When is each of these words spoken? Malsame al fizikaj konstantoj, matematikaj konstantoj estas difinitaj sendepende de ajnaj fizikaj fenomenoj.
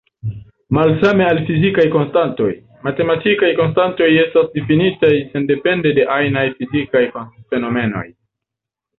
Malsame 0.75 1.25
al 1.31 1.39
fizikaj 1.47 1.83
konstantoj, 1.95 2.47
matematikaj 2.87 3.51
konstantoj 3.59 4.07
estas 4.21 4.49
difinitaj 4.55 5.11
sendepende 5.35 5.91
de 5.99 6.07
ajnaj 6.17 6.45
fizikaj 6.61 7.03
fenomenoj. 7.53 8.03